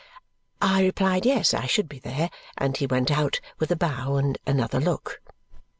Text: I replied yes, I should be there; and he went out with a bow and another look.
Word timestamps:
I 0.63 0.81
replied 0.83 1.27
yes, 1.27 1.53
I 1.53 1.67
should 1.67 1.87
be 1.87 1.99
there; 1.99 2.31
and 2.57 2.75
he 2.75 2.87
went 2.87 3.11
out 3.11 3.39
with 3.59 3.69
a 3.69 3.75
bow 3.75 4.15
and 4.15 4.35
another 4.47 4.79
look. 4.79 5.21